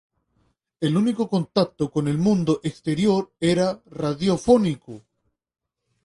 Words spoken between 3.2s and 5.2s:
era radiofónico.